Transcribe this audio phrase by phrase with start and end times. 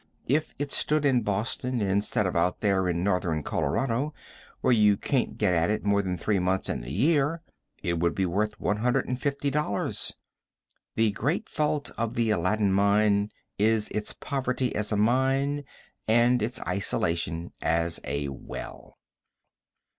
[0.25, 4.15] If it stood in Boston, instead of out there in northern Colorado,
[4.61, 7.43] where you can't get at it more than three months in the year,
[7.83, 10.13] it would be worth $150.
[10.95, 13.29] The great fault of the Aladdin mine
[13.59, 15.65] is its poverty as a mine,
[16.07, 18.97] and its isolation as a well.